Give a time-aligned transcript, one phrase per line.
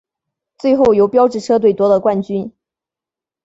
[0.57, 2.51] 最后由标致车队夺得冠军。